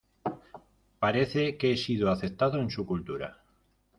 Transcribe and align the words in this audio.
Parece 1.03 1.57
que 1.59 1.73
he 1.73 1.77
sido 1.77 2.09
aceptado 2.09 2.59
en 2.59 2.71
su 2.71 2.87
cultura. 2.87 3.43